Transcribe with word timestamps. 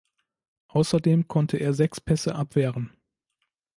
Außerdem 0.69 1.27
konnte 1.27 1.57
er 1.57 1.75
sechs 1.75 2.01
Pässe 2.01 2.33
abwehren. 2.33 2.97